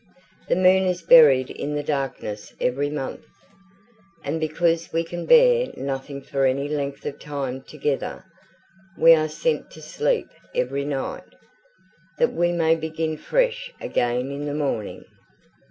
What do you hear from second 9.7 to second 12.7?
to sleep every night, that we